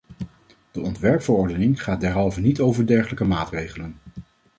De 0.71 0.81
ontwerpverordening 0.81 1.83
gaat 1.83 2.01
derhalve 2.01 2.39
niet 2.41 2.59
over 2.59 2.85
dergelijke 2.85 3.23
maatregelen. 3.25 3.97